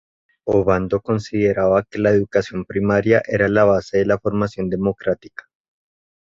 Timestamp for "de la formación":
3.99-4.67